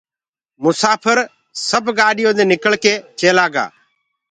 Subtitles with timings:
[0.63, 1.17] مساڦر
[1.69, 3.65] سب گآڏيو دي نکݪ ڪي چيلآ گآ